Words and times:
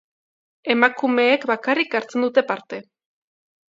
Emakumeek 0.75 1.47
bakarrik 1.53 1.97
hartzen 2.03 2.29
dute 2.29 2.49
parte. 2.53 2.85